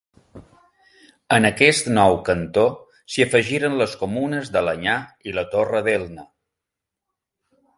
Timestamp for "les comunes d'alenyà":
3.83-4.97